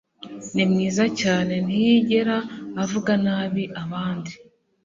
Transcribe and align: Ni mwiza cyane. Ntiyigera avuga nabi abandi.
Ni 0.53 0.63
mwiza 0.69 1.05
cyane. 1.21 1.53
Ntiyigera 1.67 2.37
avuga 2.83 3.11
nabi 3.25 3.63
abandi. 3.83 4.31